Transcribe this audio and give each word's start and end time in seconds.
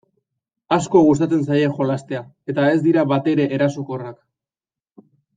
Asko 0.75 1.01
gustatzen 1.07 1.43
zaie 1.49 1.65
jolastea 1.75 2.21
eta 2.53 2.65
ez 2.77 2.81
dira 2.89 3.03
batere 3.15 3.45
erasokorrak. 3.59 4.17